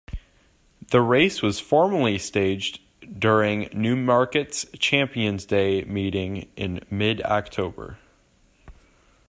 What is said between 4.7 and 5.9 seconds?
Champions' Day